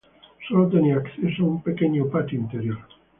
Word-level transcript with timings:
Solo 0.47 0.67
tenía 0.67 0.95
acceso 0.95 1.43
a 1.43 1.45
un 1.45 1.61
pequeño 1.61 2.09
patio 2.09 2.39
interior. 2.39 2.79